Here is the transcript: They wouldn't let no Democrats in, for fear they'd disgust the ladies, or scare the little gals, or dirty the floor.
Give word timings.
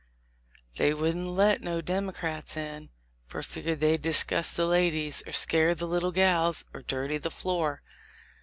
They 0.77 0.95
wouldn't 0.95 1.27
let 1.27 1.61
no 1.61 1.79
Democrats 1.79 2.57
in, 2.57 2.89
for 3.27 3.43
fear 3.43 3.75
they'd 3.75 4.01
disgust 4.01 4.57
the 4.57 4.65
ladies, 4.65 5.21
or 5.27 5.31
scare 5.31 5.75
the 5.75 5.87
little 5.87 6.11
gals, 6.11 6.65
or 6.73 6.81
dirty 6.81 7.19
the 7.19 7.29
floor. 7.29 7.83